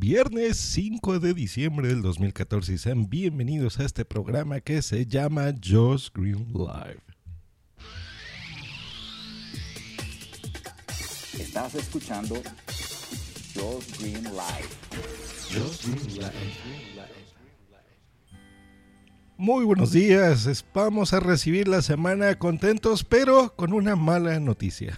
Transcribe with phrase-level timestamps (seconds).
[0.00, 5.52] Viernes 5 de diciembre del 2014 y sean bienvenidos a este programa que se llama
[5.60, 7.02] Josh Green Live.
[11.36, 12.36] Estás escuchando
[13.56, 14.68] Josh Green Live.
[19.36, 24.96] Muy buenos días, vamos a recibir la semana contentos pero con una mala noticia.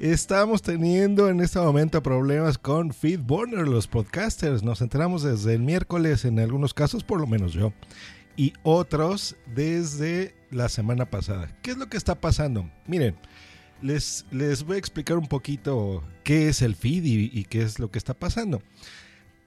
[0.00, 4.62] Estamos teniendo en este momento problemas con FeedBurner, los podcasters.
[4.62, 7.74] Nos enteramos desde el miércoles en algunos casos, por lo menos yo.
[8.34, 11.54] Y otros desde la semana pasada.
[11.60, 12.70] ¿Qué es lo que está pasando?
[12.86, 13.14] Miren,
[13.82, 17.78] les, les voy a explicar un poquito qué es el feed y, y qué es
[17.78, 18.62] lo que está pasando.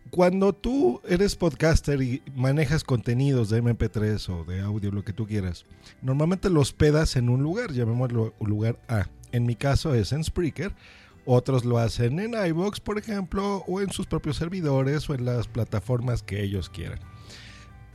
[0.10, 5.26] Cuando tú eres podcaster y manejas contenidos de MP3 o de audio, lo que tú
[5.26, 5.66] quieras,
[6.02, 9.08] normalmente los pedas en un lugar, llamémoslo lugar A.
[9.32, 10.76] En mi caso es en Spreaker.
[11.26, 15.48] Otros lo hacen en iVoox, por ejemplo, o en sus propios servidores o en las
[15.48, 17.00] plataformas que ellos quieran.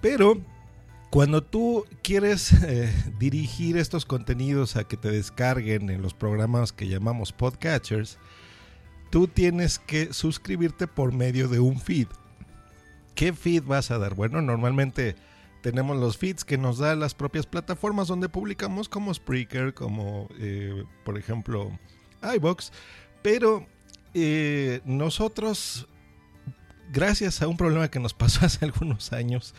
[0.00, 0.40] Pero
[1.10, 6.88] cuando tú quieres eh, dirigir estos contenidos a que te descarguen en los programas que
[6.88, 8.18] llamamos podcatchers,
[9.10, 12.08] tú tienes que suscribirte por medio de un feed.
[13.14, 14.14] ¿Qué feed vas a dar?
[14.14, 15.16] Bueno, normalmente
[15.62, 20.84] tenemos los feeds que nos dan las propias plataformas donde publicamos como Spreaker, como eh,
[21.04, 21.76] por ejemplo
[22.22, 22.72] iBox,
[23.22, 23.66] pero
[24.14, 25.88] eh, nosotros,
[26.92, 29.54] gracias a un problema que nos pasó hace algunos años,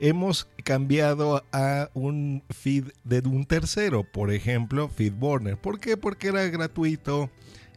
[0.00, 5.56] hemos cambiado a un feed de un tercero, por ejemplo, FeedBurner.
[5.56, 5.96] ¿Por qué?
[5.96, 7.30] Porque era gratuito.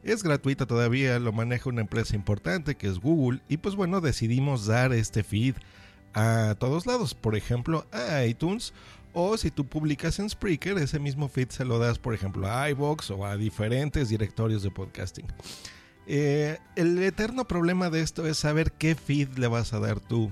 [0.04, 4.66] Es gratuito todavía, lo maneja una empresa importante que es Google y pues bueno, decidimos
[4.66, 5.56] dar este feed
[6.14, 8.74] a todos lados, por ejemplo a iTunes
[9.14, 12.70] o si tú publicas en Spreaker, ese mismo feed se lo das, por ejemplo, a
[12.70, 15.26] iBox o a diferentes directorios de podcasting.
[16.08, 20.32] Eh, el eterno problema de esto es saber qué feed le vas a dar tú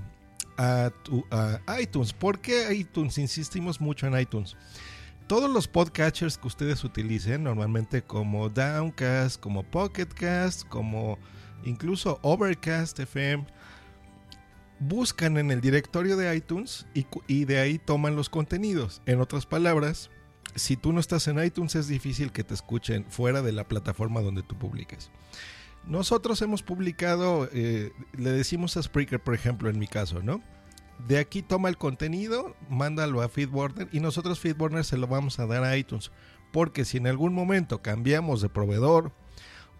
[0.56, 2.12] a, tu, a iTunes.
[2.12, 3.18] ¿Por qué iTunes?
[3.18, 4.56] Insistimos mucho en iTunes.
[5.30, 11.20] Todos los podcatchers que ustedes utilicen, normalmente como Downcast, como Pocketcast, como
[11.62, 13.46] incluso Overcast FM,
[14.80, 16.84] buscan en el directorio de iTunes
[17.28, 19.02] y, de ahí toman los contenidos.
[19.06, 20.10] En otras palabras,
[20.56, 24.22] si tú no estás en iTunes es difícil que te escuchen fuera de la plataforma
[24.22, 25.12] donde tú publiques.
[25.86, 30.42] Nosotros hemos publicado, eh, le decimos a Spreaker, por ejemplo, en mi caso, ¿no?
[31.06, 35.46] De aquí toma el contenido, mándalo a FeedBurner y nosotros FeedBurner se lo vamos a
[35.46, 36.10] dar a iTunes.
[36.52, 39.12] Porque si en algún momento cambiamos de proveedor,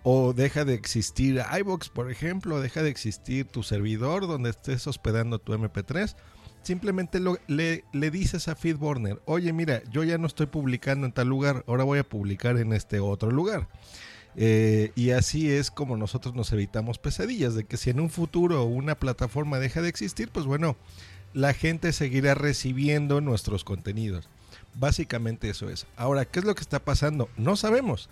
[0.02, 5.38] o deja de existir iBox, por ejemplo, deja de existir tu servidor donde estés hospedando
[5.38, 6.16] tu MP3,
[6.62, 11.28] simplemente le, le, dices a FeedBurner, oye, mira, yo ya no estoy publicando en tal
[11.28, 13.68] lugar, ahora voy a publicar en este otro lugar.
[14.36, 18.64] Eh, y así es como nosotros nos evitamos pesadillas, de que si en un futuro
[18.64, 20.76] una plataforma deja de existir, pues bueno,
[21.34, 24.28] la gente seguirá recibiendo nuestros contenidos.
[24.74, 25.86] Básicamente eso es.
[25.96, 27.28] Ahora, ¿qué es lo que está pasando?
[27.36, 28.08] No sabemos.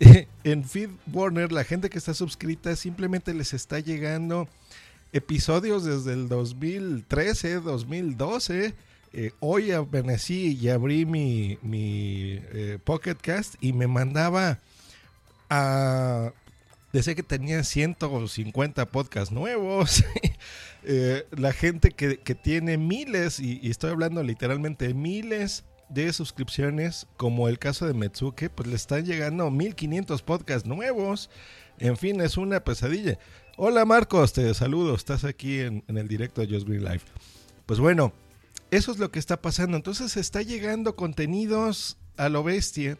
[0.44, 4.48] en Feed Warner, la gente que está suscrita simplemente les está llegando
[5.12, 8.74] episodios desde el 2013, 2012.
[9.12, 14.58] Eh, hoy amanecí y abrí mi, mi eh, Pocket Cast y me mandaba
[16.94, 20.04] Decía que tenía 150 podcasts nuevos.
[20.84, 27.48] eh, la gente que, que tiene miles, y, estoy hablando literalmente miles de suscripciones, como
[27.48, 31.30] el caso de Metsuke, pues le están llegando 1500 podcasts nuevos.
[31.80, 33.18] En fin, es una pesadilla.
[33.56, 37.06] Hola Marcos, te saludo, estás aquí en, el directo de Just Green Life.
[37.66, 38.12] Pues bueno,
[38.70, 39.76] eso es lo que está pasando.
[39.76, 42.98] Entonces está llegando contenidos a lo bestia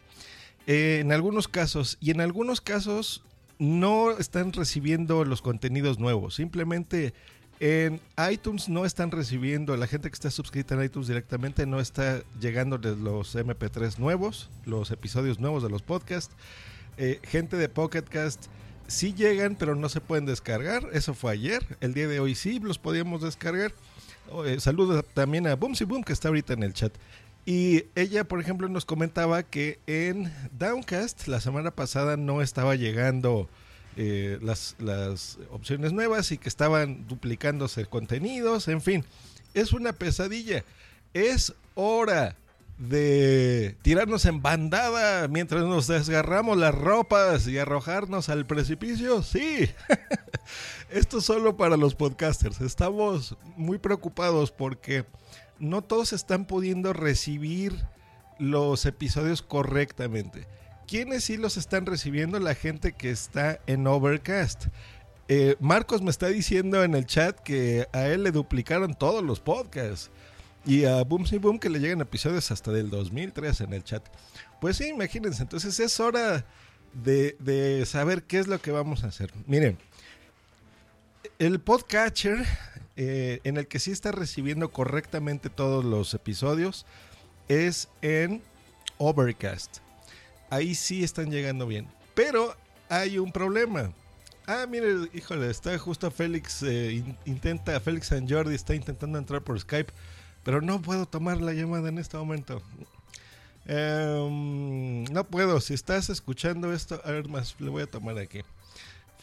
[0.67, 3.23] eh, en algunos casos y en algunos casos
[3.59, 6.35] no están recibiendo los contenidos nuevos.
[6.35, 7.13] Simplemente
[7.59, 8.01] en
[8.31, 12.77] iTunes no están recibiendo, la gente que está suscrita en iTunes directamente no está llegando
[12.77, 16.35] los MP3 nuevos, los episodios nuevos de los podcasts.
[16.97, 18.47] Eh, gente de Pocketcast
[18.87, 20.89] sí llegan, pero no se pueden descargar.
[20.93, 21.77] Eso fue ayer.
[21.79, 23.73] El día de hoy sí los podíamos descargar.
[24.45, 26.93] Eh, saludos también a Boomsy Boom que está ahorita en el chat.
[27.45, 33.47] Y ella, por ejemplo, nos comentaba que en Downcast la semana pasada no estaba llegando
[33.97, 39.05] eh, las, las opciones nuevas y que estaban duplicándose contenidos, en fin,
[39.53, 40.63] es una pesadilla.
[41.13, 42.35] Es hora
[42.77, 49.23] de tirarnos en bandada mientras nos desgarramos las ropas y arrojarnos al precipicio?
[49.23, 49.69] Sí.
[50.89, 52.61] Esto es solo para los podcasters.
[52.61, 55.05] Estamos muy preocupados porque
[55.59, 57.85] no todos están pudiendo recibir
[58.39, 60.47] los episodios correctamente.
[60.87, 62.39] ¿Quiénes sí los están recibiendo?
[62.39, 64.67] La gente que está en Overcast.
[65.27, 69.39] Eh, Marcos me está diciendo en el chat que a él le duplicaron todos los
[69.39, 70.11] podcasts.
[70.65, 74.03] Y a Boom Boom que le llegan episodios hasta del 2003 en el chat.
[74.59, 75.43] Pues sí, imagínense.
[75.43, 76.45] Entonces es hora
[76.93, 79.31] de, saber qué es lo que vamos a hacer.
[79.45, 79.77] Miren,
[81.39, 82.45] el podcatcher
[82.95, 86.85] eh, en el que sí está recibiendo correctamente todos los episodios
[87.47, 88.41] es en
[88.97, 89.77] Overcast.
[90.49, 91.87] Ahí sí están llegando bien.
[92.13, 92.55] Pero
[92.89, 93.91] hay un problema.
[94.47, 99.59] Ah, mire, híjole, está justo Félix, eh, intenta, Félix San Jordi está intentando entrar por
[99.59, 99.91] Skype
[100.45, 102.61] pero no puedo tomar la llamada en este momento.
[103.65, 105.59] Em, no puedo.
[105.59, 108.41] Si estás escuchando esto, a ver más, le voy a tomar aquí.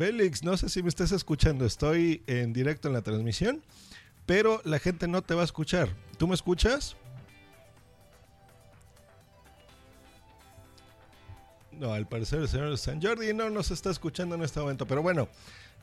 [0.03, 1.65] Félix, no sé si me estás escuchando.
[1.65, 3.63] Estoy en directo en la transmisión,
[4.27, 5.91] pero la gente no te va a escuchar.
[6.19, 6.97] ¿Tú me escuchas?
[11.71, 14.87] No, al parecer el señor San Jordi no nos está escuchando en este momento.
[14.89, 15.29] Pero bueno,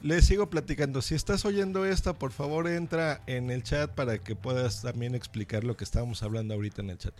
[0.01, 1.01] les sigo platicando.
[1.01, 5.63] Si estás oyendo esta, por favor entra en el chat para que puedas también explicar
[5.63, 7.13] lo que estábamos hablando ahorita en el chat.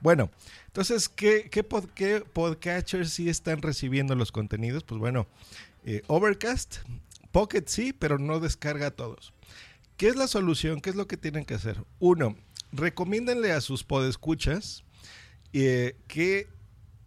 [0.00, 0.30] Bueno,
[0.66, 4.84] entonces, ¿qué, qué, podcatchers sí están recibiendo los contenidos?
[4.84, 5.26] Pues bueno,
[5.84, 6.78] eh, Overcast,
[7.32, 9.32] Pocket sí, pero no descarga todos.
[9.96, 10.80] ¿Qué es la solución?
[10.80, 11.84] ¿Qué es lo que tienen que hacer?
[11.98, 12.36] Uno,
[12.72, 14.84] recomiéndenle a sus podescuchas
[15.52, 16.48] eh, que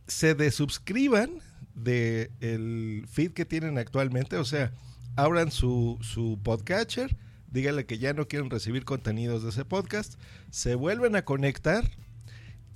[0.07, 1.41] se desuscriban
[1.75, 4.37] del feed que tienen actualmente.
[4.37, 4.71] O sea,
[5.15, 7.15] abran su, su podcatcher,
[7.51, 10.19] díganle que ya no quieren recibir contenidos de ese podcast,
[10.51, 11.89] se vuelven a conectar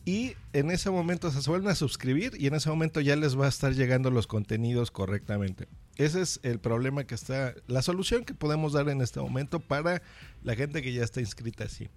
[0.05, 3.45] y en ese momento se vuelven a suscribir y en ese momento ya les va
[3.45, 5.67] a estar llegando los contenidos correctamente.
[5.97, 10.01] Ese es el problema que está, la solución que podemos dar en este momento para
[10.43, 11.89] la gente que ya está inscrita así.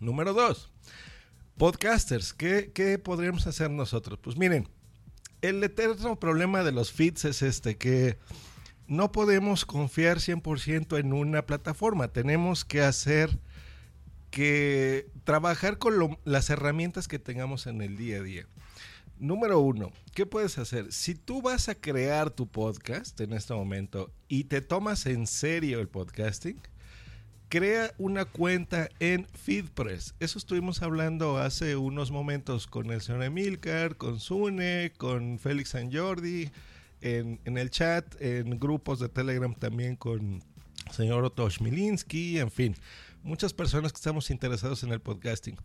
[0.00, 0.70] Número dos,
[1.56, 4.18] podcasters, ¿qué, qué podríamos hacer nosotros?
[4.22, 4.68] Pues miren,
[5.40, 8.18] el eterno problema de los feeds es este, que
[8.86, 12.08] no podemos confiar 100% en una plataforma.
[12.08, 13.38] Tenemos que hacer
[14.30, 18.46] que trabajar con las herramientas que tengamos en el día a día.
[19.22, 20.92] Número uno, ¿qué puedes hacer?
[20.92, 25.78] Si tú vas a crear tu podcast en este momento y te tomas en serio
[25.78, 26.60] el podcasting,
[27.48, 30.16] crea una cuenta en FeedPress.
[30.18, 35.92] Eso estuvimos hablando hace unos momentos con el señor Emilcar, con Sune, con Félix San
[35.92, 36.50] Jordi,
[37.00, 40.42] en, el chat, en grupos de Telegram también con
[40.90, 42.74] señor Otto Schmilinski, en fin,
[43.22, 45.56] muchas personas que estamos interesados en el podcasting.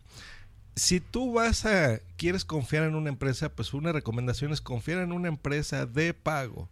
[0.78, 5.12] Si tú vas a, quieres confiar en una empresa, pues una recomendación es confiar en
[5.12, 6.70] una empresa de pago.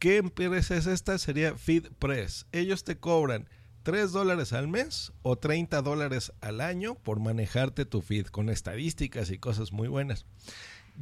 [0.00, 1.16] ¿Qué empresa es esta?
[1.16, 2.46] Sería FeedPress.
[2.50, 3.48] Ellos te cobran
[3.84, 9.30] 3 dólares al mes o 30 dólares al año por manejarte tu feed con estadísticas
[9.30, 10.26] y cosas muy buenas.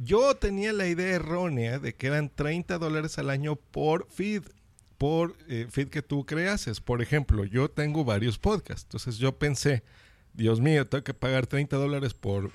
[0.03, 4.43] Yo tenía la idea errónea de que eran 30 dólares al año por feed,
[4.99, 6.79] por eh, feed que tú creases.
[6.79, 8.83] Por ejemplo, yo tengo varios podcasts.
[8.83, 9.83] Entonces yo pensé,
[10.35, 12.51] Dios mío, tengo que pagar 30 dólares por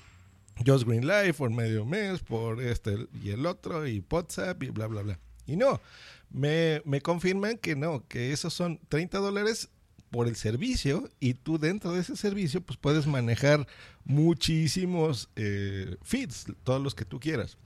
[0.65, 4.87] Just Green Life, por medio mes, por este y el otro, y WhatsApp, y bla,
[4.87, 5.19] bla, bla.
[5.47, 5.81] Y no,
[6.29, 9.69] me, me confirman que no, que esos son 30 dólares
[10.11, 13.65] por el servicio y tú dentro de ese servicio pues puedes manejar
[14.03, 17.57] muchísimos eh, feeds, todos los que tú quieras.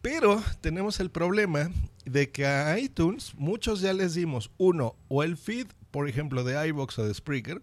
[0.00, 1.70] Pero tenemos el problema
[2.04, 6.66] de que a iTunes muchos ya les dimos uno o el feed, por ejemplo, de
[6.68, 7.62] iBox o de Spreaker,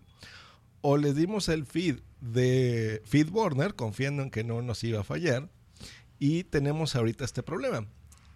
[0.81, 5.50] o les dimos el feed de FeedBurner, confiando en que no nos iba a fallar,
[6.19, 7.88] y tenemos ahorita este problema.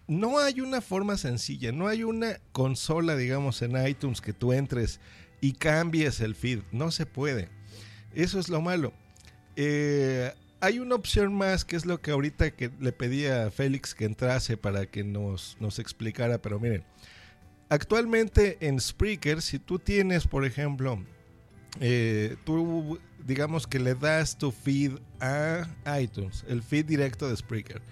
[0.06, 5.00] No hay una forma sencilla, no hay una consola, digamos, en iTunes que tú entres
[5.40, 6.60] y cambies el feed.
[6.72, 7.48] No se puede.
[8.14, 8.92] Eso es lo malo.
[9.56, 13.94] Eh, hay una opción más que es lo que ahorita que le pedí a Félix
[13.94, 16.84] que entrase para que nos, nos explicara, pero miren,
[17.68, 21.02] actualmente en Spreaker, si tú tienes, por ejemplo,
[21.80, 25.66] eh, tú digamos que le das tu feed a
[25.98, 27.82] iTunes, el feed directo de Spreaker,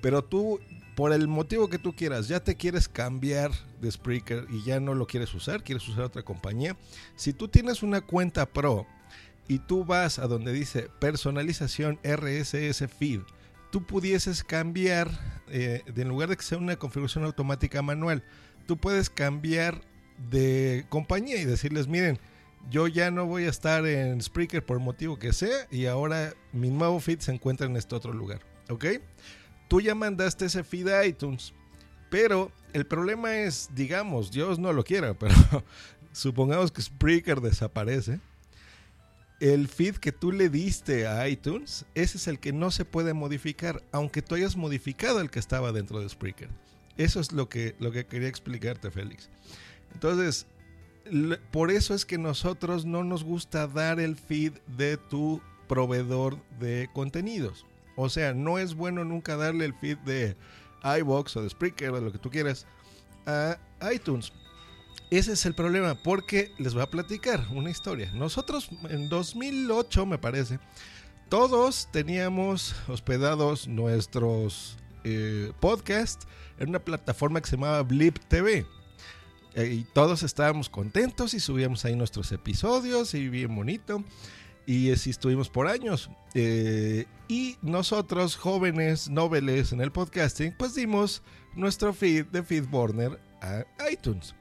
[0.00, 0.60] pero tú
[0.94, 4.94] por el motivo que tú quieras, ya te quieres cambiar de Spreaker y ya no
[4.94, 6.76] lo quieres usar, quieres usar otra compañía,
[7.16, 8.86] si tú tienes una cuenta pro
[9.48, 13.20] y tú vas a donde dice personalización RSS feed,
[13.70, 15.10] tú pudieses cambiar,
[15.48, 18.22] eh, en lugar de que sea una configuración automática manual,
[18.66, 19.80] tú puedes cambiar
[20.30, 22.18] de compañía y decirles, miren,
[22.70, 26.70] yo ya no voy a estar en Spreaker por motivo que sea y ahora mi
[26.70, 28.84] nuevo feed se encuentra en este otro lugar, ¿ok?
[29.68, 31.52] Tú ya mandaste ese feed a iTunes,
[32.10, 35.34] pero el problema es, digamos, Dios no lo quiera, pero
[36.12, 38.20] supongamos que Spreaker desaparece.
[39.40, 43.12] El feed que tú le diste a iTunes, ese es el que no se puede
[43.12, 46.48] modificar, aunque tú hayas modificado el que estaba dentro de Spreaker.
[46.96, 49.30] Eso es lo que, lo que quería explicarte, Félix.
[49.94, 50.46] Entonces,
[51.50, 56.88] por eso es que nosotros no nos gusta dar el feed de tu proveedor de
[56.92, 57.66] contenidos.
[57.96, 60.36] O sea, no es bueno nunca darle el feed de
[61.00, 62.66] iBox o de Spreaker o de lo que tú quieras
[63.26, 63.58] a
[63.92, 64.32] iTunes.
[65.10, 68.10] Ese es el problema, porque les voy a platicar una historia.
[68.14, 70.58] Nosotros en 2008, me parece,
[71.28, 76.26] todos teníamos hospedados nuestros eh, podcasts
[76.58, 78.64] en una plataforma que se llamaba Blip TV.
[79.54, 84.04] Eh, y todos estábamos contentos y subíamos ahí nuestros episodios y bien bonito.
[84.66, 86.10] Y así estuvimos por años.
[86.34, 91.22] Eh, y nosotros, jóvenes, noveles en el podcasting, pues dimos
[91.54, 94.34] nuestro feed de Feedburner a iTunes.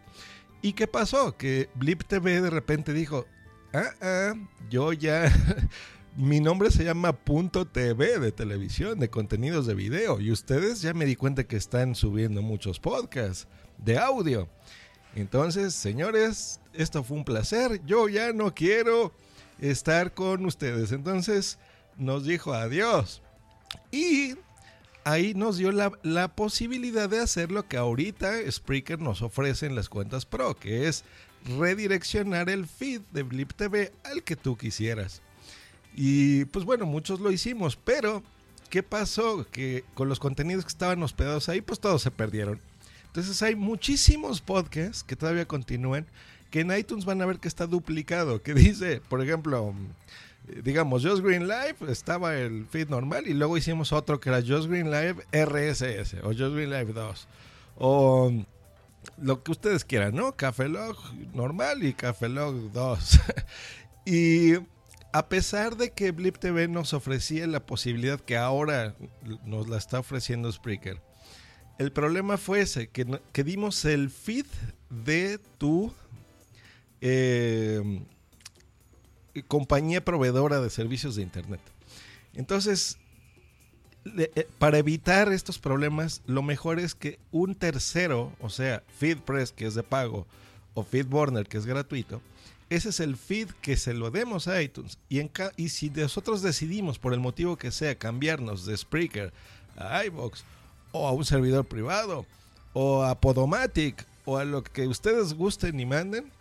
[0.62, 1.36] ¿Y qué pasó?
[1.36, 3.26] Que Blip TV de repente dijo,
[3.74, 4.34] ah, ah,
[4.70, 5.34] yo ya,
[6.16, 10.22] mi nombre se llama Punto TV de televisión, de contenidos de video.
[10.22, 13.48] Y ustedes ya me di cuenta que están subiendo muchos podcasts
[13.80, 14.48] de audio.
[15.16, 17.82] Entonces, señores, esto fue un placer.
[17.86, 19.14] Yo ya no quiero
[19.60, 20.92] estar con ustedes.
[20.92, 21.58] Entonces,
[21.98, 23.22] nos dijo adiós.
[23.92, 24.36] Y
[25.04, 29.90] ahí nos dio la, posibilidad de hacer lo que ahorita Spreaker nos ofrece en las
[29.90, 31.04] cuentas Pro, que es
[31.58, 35.22] redireccionar el feed de Blip TV al que tú quisieras.
[35.96, 38.24] Y pues bueno, muchos lo hicimos, pero
[38.70, 39.46] ¿qué pasó?
[39.52, 42.62] Que con los contenidos que estaban hospedados ahí, pues todos se perdieron.
[43.12, 46.08] Entonces hay muchísimos podcasts que todavía continúan,
[46.50, 49.74] que en iTunes van a ver que está duplicado, que dice, por ejemplo,
[50.64, 54.70] digamos, Just Green Live estaba el feed normal y luego hicimos otro que era Just
[54.70, 57.28] Green Live RSS o Just Green Live 2
[57.78, 58.32] o
[59.18, 60.32] lo que ustedes quieran, ¿no?
[60.34, 60.98] Café Log
[61.34, 63.20] normal y Café Log 2.
[64.06, 64.54] y
[65.14, 68.96] a pesar de que Blip TV nos ofrecía la posibilidad que ahora
[69.44, 71.02] nos la está ofreciendo Spreaker,
[71.82, 74.46] el problema fue ese, que, dimos el feed
[74.92, 75.92] de tu
[77.02, 78.02] eh,
[79.48, 81.60] compañía proveedora de servicios de Internet.
[82.36, 83.00] Entonces,
[84.16, 89.66] eh, para evitar estos problemas, lo mejor es que un tercero, o sea, FeedPress, que
[89.66, 90.28] es de pago,
[90.76, 92.22] o FeedBurner, que es gratuito,
[92.70, 95.00] ese es el feed que se lo demos a iTunes.
[95.10, 95.20] Y,
[95.58, 99.34] y si nosotros decidimos, por el motivo que sea, cambiarnos de Spreaker
[99.76, 100.46] a iBox
[100.92, 102.26] o a un servidor privado,
[102.74, 106.32] o a Podomatic, o a lo que ustedes gusten y manden,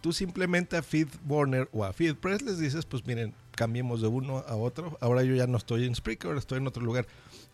[0.00, 4.56] tú simplemente a FeedBurner o a FeedPress les dices, pues miren, cambiemos de uno a
[4.56, 4.96] otro.
[5.00, 7.06] Ahora yo ya no estoy en Spreaker, ahora estoy en otro lugar.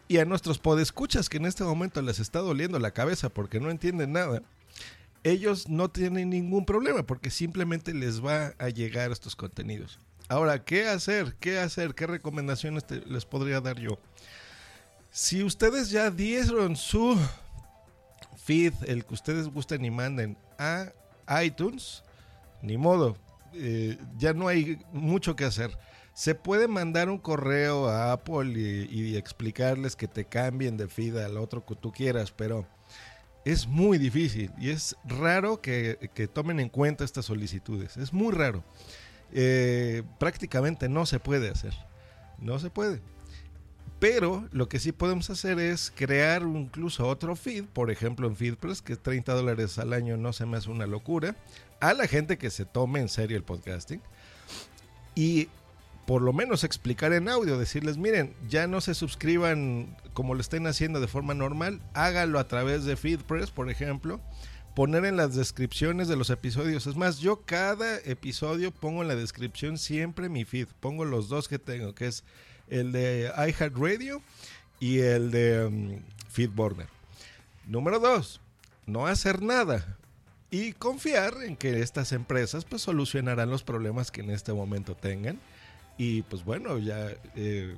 [0.09, 3.71] Y a nuestros podescuchas que en este momento les está doliendo la cabeza porque no
[3.71, 4.43] entienden nada,
[5.25, 9.99] ellos no tienen ningún problema porque simplemente les va a llegar estos contenidos.
[10.29, 11.35] Ahora, ¿qué hacer?
[11.41, 11.95] ¿Qué hacer?
[11.95, 13.99] ¿Qué recomendaciones les podría dar yo?
[15.17, 17.19] Si ustedes ya dieron su
[18.37, 20.93] feed, el que ustedes gusten y manden a
[21.43, 22.05] iTunes,
[22.61, 23.17] ni modo,
[23.55, 25.71] eh, ya no hay mucho que hacer.
[26.13, 31.39] Se puede mandar un correo a Apple y, explicarles que te cambien de feed al
[31.39, 32.67] otro que tú quieras, pero
[33.47, 37.97] es muy difícil y es raro que, tomen en cuenta estas solicitudes.
[37.97, 38.63] Es muy raro.
[39.33, 41.73] Eh, prácticamente no se puede hacer.
[42.39, 43.01] No se puede.
[43.99, 48.83] Pero lo que sí podemos hacer es crear incluso otro feed, por ejemplo en FeedPress,
[48.83, 51.35] que 30 dólares al año no se me hace una locura,
[51.81, 54.03] a la gente que se tome en serio el podcasting.
[55.15, 55.49] Y
[56.07, 60.67] por lo menos explicar en audio, decirles, miren, ya no se suscriban como lo estén
[60.67, 64.21] haciendo de forma normal, hágalo a través de FeedPress, por ejemplo,
[64.75, 66.87] poner en las descripciones de los episodios.
[66.87, 71.49] Es más, yo cada episodio pongo en la descripción siempre mi feed, pongo los dos
[71.49, 72.25] que tengo, que es
[72.69, 74.23] el de iHeartRadio
[74.81, 76.89] y el de um, FeedBurner.
[77.67, 78.41] Número dos,
[78.87, 79.97] no hacer nada
[80.51, 85.41] y confiar en que estas empresas pues solucionarán los problemas que en este momento tengan
[85.99, 87.75] y pues bueno, ya eh,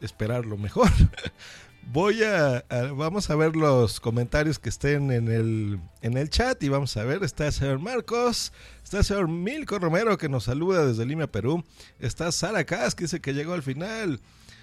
[0.00, 0.90] esperar lo mejor.
[1.82, 6.68] Voy a, vamos a ver los comentarios que estén en el, en el chat y
[6.68, 8.52] vamos a ver, está el señor Marcos,
[8.84, 11.64] está el señor Milko Romero que nos saluda desde Lima, Perú,
[11.98, 14.20] está Sara Cas que dice que llegó al final,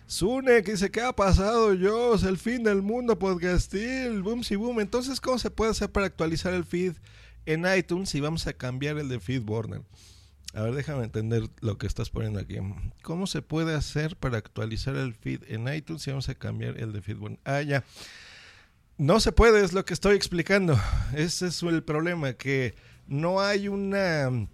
[0.07, 2.15] Sune que dice, ¿qué ha pasado, yo?
[2.15, 4.79] Es el fin del mundo podcastil, boom si boom.
[4.79, 6.93] Entonces, ¿cómo se puede hacer para actualizar el feed
[7.45, 9.81] en iTunes si vamos a cambiar el de FeedBurner?
[10.53, 12.57] A ver, déjame entender lo que estás poniendo aquí.
[13.03, 16.93] ¿Cómo se puede hacer para actualizar el feed en iTunes si vamos a cambiar el
[16.93, 17.39] de FeedBurner?
[17.43, 17.83] Ah, ya.
[18.97, 20.79] No se puede, es lo que estoy explicando.
[21.13, 22.73] Ese es el problema, que
[23.07, 24.47] no hay una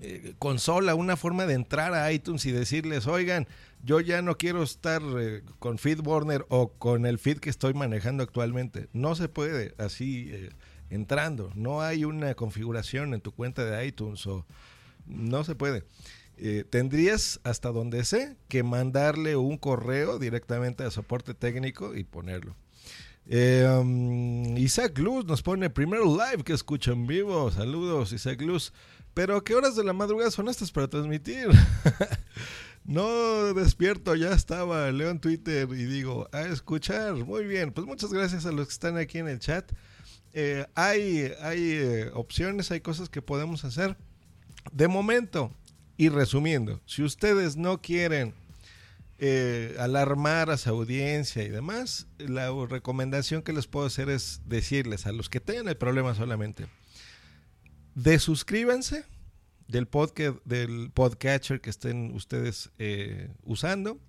[0.00, 3.46] eh, consola, una forma de entrar a iTunes y decirles, oigan,
[3.82, 8.22] yo ya no quiero estar eh, con FeedBurner o con el feed que estoy manejando
[8.22, 8.88] actualmente.
[8.92, 10.50] No se puede así eh,
[10.90, 11.50] entrando.
[11.54, 14.44] No hay una configuración en tu cuenta de iTunes o
[15.10, 15.84] no se puede.
[16.70, 22.56] tendrías hasta donde sé que mandarle un correo directamente a soporte técnico y ponerlo.
[23.30, 27.50] Um, Isaac Luz nos pone primero live que escucha en vivo.
[27.50, 28.72] Saludos, Isaac Luz.
[29.14, 31.48] Pero ¿qué horas de la madrugada son estas para transmitir?
[32.84, 37.14] no despierto, ya estaba, leo en Twitter y digo, a escuchar.
[37.14, 39.70] Muy bien, pues muchas gracias a los que están aquí en el chat.
[40.32, 43.96] Eh, hay hay eh, opciones, hay cosas que podemos hacer.
[44.72, 45.52] De momento,
[45.96, 48.34] y resumiendo, si ustedes no quieren
[49.18, 55.06] eh, alarmar a su audiencia y demás, la recomendación que les puedo hacer es decirles
[55.06, 56.66] a los que tengan el problema solamente,
[57.94, 59.04] desuscríbanse
[59.68, 64.00] del podcast del podcatcher que estén ustedes eh, usando,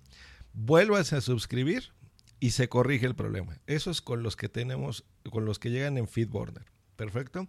[0.54, 1.92] vuélvanse a suscribir
[2.40, 3.58] y se corrige el problema.
[3.66, 6.64] Eso es con los que tenemos, con los que llegan en Feedburner.
[6.96, 7.48] Perfecto.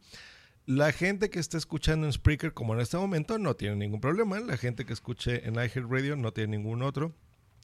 [0.65, 4.39] La gente que está escuchando en Spreaker, como en este momento, no tiene ningún problema.
[4.39, 7.13] La gente que escuche en iHeartRadio no tiene ningún otro.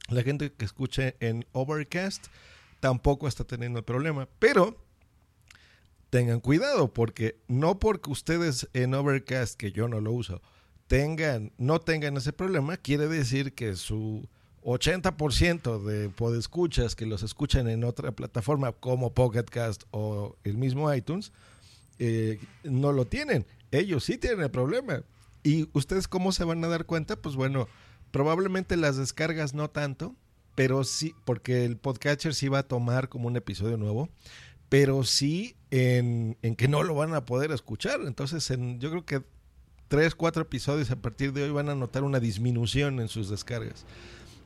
[0.10, 2.27] La gente que escuche en Overcast
[2.79, 4.27] tampoco está teniendo el problema.
[4.39, 4.75] Pero
[6.10, 10.41] tengan cuidado porque no porque ustedes en Overcast, que yo no lo uso,
[10.88, 14.27] tengan, no tengan ese problema, quiere decir que su
[14.63, 21.32] 80% de podescuchas que los escuchan en otra plataforma como Pocketcast o el mismo iTunes,
[22.00, 23.46] eh, no lo tienen.
[23.72, 25.03] Ellos sí tienen el problema.
[25.44, 27.15] ¿Y ustedes cómo se van a dar cuenta?
[27.15, 27.67] Pues bueno,
[28.12, 30.15] probablemente las descargas no tanto,
[30.56, 34.10] pero sí, porque el podcatcher sí va a tomar como un episodio nuevo
[34.69, 38.02] pero sí en, que no lo van a poder escuchar.
[38.06, 39.23] Entonces, en, yo creo que
[39.88, 43.86] tres, cuatro episodios a partir de hoy van a notar una disminución en sus descargas.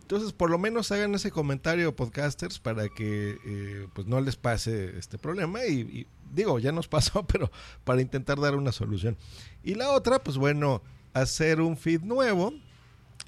[0.03, 4.97] Entonces, por lo menos hagan ese comentario, podcasters, para que eh, pues no les pase
[4.97, 5.65] este problema.
[5.65, 7.49] Y, digo, ya nos pasó, pero
[7.85, 9.17] para intentar dar una solución.
[9.63, 10.81] Y la otra, pues bueno,
[11.13, 12.53] hacer un feed nuevo,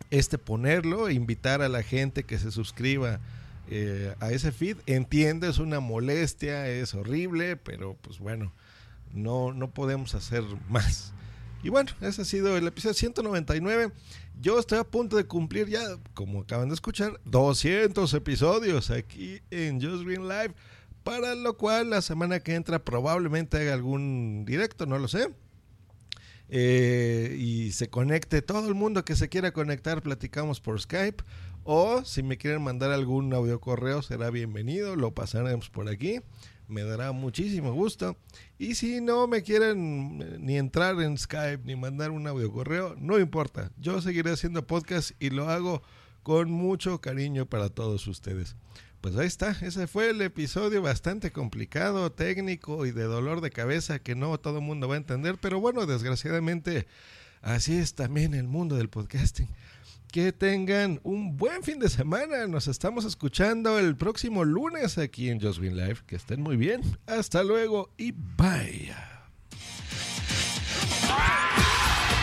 [0.10, 3.22] este ponerlo, invitar a la gente que se suscriba
[3.70, 4.76] eh, a ese feed.
[4.86, 8.52] Entiendo, es una molestia, es horrible, pero pues bueno,
[9.14, 11.14] no, no podemos hacer más.
[11.64, 13.94] Y bueno, ese ha sido el episodio 199.
[14.42, 15.82] Yo estoy a punto de cumplir ya,
[16.14, 20.54] como acaban de escuchar, 200 episodios aquí en Just Green Live.
[21.04, 25.30] Para lo cual la semana que entra probablemente haga algún directo, no lo sé.
[26.50, 31.24] Eh, y se conecte todo el mundo que se quiera conectar, platicamos por Skype
[31.64, 36.20] o si me quieren mandar algún audio correo, será bienvenido, lo pasaremos por aquí.
[36.68, 38.18] Me dará muchísimo gusto.
[38.58, 42.96] Y si no me quieren eh, ni entrar en Skype ni mandar un audio correo,
[42.98, 43.72] no importa.
[43.78, 45.82] Yo seguiré haciendo podcast y lo hago
[46.24, 48.56] con mucho cariño para todos ustedes.
[49.02, 54.00] Pues ahí está, ese fue el episodio bastante complicado, técnico y de dolor de cabeza
[54.00, 56.88] que no todo el mundo va a entender, pero bueno, desgraciadamente
[57.44, 59.48] así es también el mundo del podcasting
[60.16, 62.48] que tengan un buen fin de semana.
[62.48, 65.98] Nos estamos escuchando el próximo lunes aquí en Just Win Live.
[66.08, 66.82] Que estén muy bien.
[67.06, 68.94] Hasta luego y bye.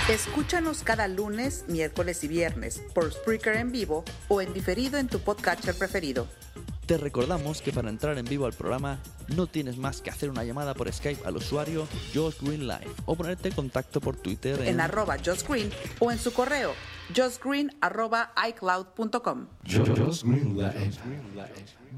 [0.08, 5.18] Escúchanos cada lunes, miércoles y viernes por Spreaker en vivo o en diferido en tu
[5.18, 6.26] podcatcher preferido.
[6.86, 9.00] Te recordamos que para entrar en vivo al programa
[9.36, 13.14] no tienes más que hacer una llamada por Skype al usuario Josh Green Live o
[13.14, 16.72] ponerte en contacto por Twitter en, arroba Josh Green o en su correo
[17.14, 19.46] justgreen arroba iCloud.com.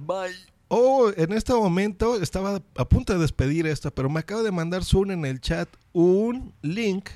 [0.06, 0.54] Bye.
[0.68, 4.84] Oh, en este momento estaba a punto de despedir esto, pero me acaba de mandar
[4.84, 7.10] Zoom en el chat un link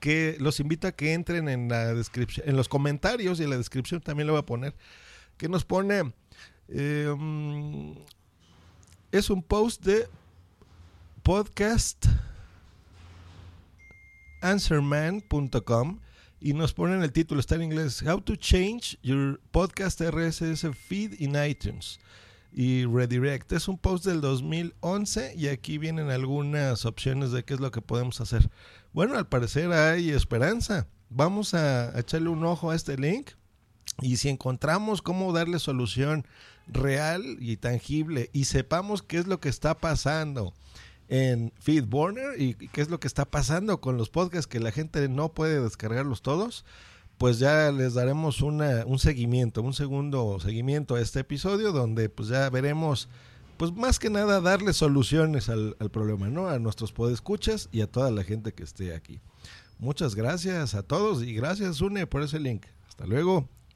[0.00, 3.56] que los invita a que entren en la descripción, en los comentarios y en la
[3.56, 4.74] descripción también lo voy a poner,
[5.36, 6.12] que nos pone
[6.68, 7.94] Em,
[9.10, 10.06] es un post de
[11.22, 12.06] podcast
[14.42, 16.00] answerman.com
[16.40, 21.20] y nos ponen el título, está en inglés, How to Change Your Podcast RSS Feed
[21.20, 21.98] in iTunes
[22.52, 23.50] y Redirect.
[23.52, 27.80] Es un post del 2011 y aquí vienen algunas opciones de qué es lo que
[27.80, 28.50] podemos hacer.
[28.92, 30.86] Bueno, al parecer hay esperanza.
[31.08, 33.30] Vamos a echarle un ojo a este link
[34.00, 36.26] Y si encontramos cómo darle solución
[36.68, 40.54] real y tangible y sepamos qué es lo que está pasando
[41.08, 45.08] en Feedburner y qué es lo que está pasando con los podcasts que la gente
[45.08, 46.64] no puede descargarlos todos,
[47.16, 52.48] pues ya les daremos un seguimiento, un segundo seguimiento a este episodio donde pues ya
[52.50, 53.08] veremos,
[53.56, 56.48] pues más que nada darle soluciones al, al problema, ¿no?
[56.48, 59.20] A nuestros podescuchas y a toda la gente que esté aquí.
[59.78, 62.66] Muchas gracias a todos y gracias Une por ese link.
[62.88, 63.48] Hasta luego